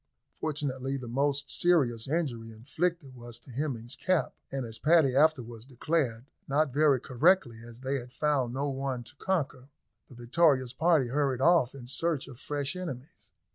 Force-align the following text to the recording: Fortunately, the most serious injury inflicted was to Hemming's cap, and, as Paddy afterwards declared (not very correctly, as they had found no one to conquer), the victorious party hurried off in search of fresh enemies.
Fortunately, 0.33 0.97
the 0.97 1.07
most 1.07 1.47
serious 1.51 2.07
injury 2.07 2.51
inflicted 2.51 3.13
was 3.15 3.37
to 3.37 3.51
Hemming's 3.51 3.95
cap, 3.95 4.33
and, 4.51 4.65
as 4.65 4.79
Paddy 4.79 5.15
afterwards 5.15 5.63
declared 5.63 6.25
(not 6.47 6.73
very 6.73 6.99
correctly, 6.99 7.59
as 7.63 7.81
they 7.81 7.99
had 7.99 8.11
found 8.11 8.51
no 8.51 8.67
one 8.67 9.03
to 9.03 9.15
conquer), 9.17 9.69
the 10.09 10.15
victorious 10.15 10.73
party 10.73 11.09
hurried 11.09 11.39
off 11.39 11.75
in 11.75 11.85
search 11.85 12.27
of 12.27 12.39
fresh 12.39 12.75
enemies. 12.75 13.31